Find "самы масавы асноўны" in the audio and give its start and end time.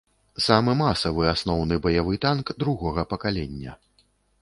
0.45-1.79